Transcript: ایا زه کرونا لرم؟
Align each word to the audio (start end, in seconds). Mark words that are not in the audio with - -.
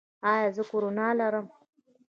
ایا 0.31 0.49
زه 0.55 0.63
کرونا 0.71 1.07
لرم؟ 1.19 1.47